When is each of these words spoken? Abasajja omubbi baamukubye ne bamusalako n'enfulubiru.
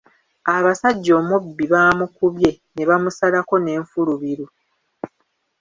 Abasajja 0.55 1.11
omubbi 1.21 1.63
baamukubye 1.73 2.51
ne 2.73 2.83
bamusalako 2.89 3.53
n'enfulubiru. 3.59 4.45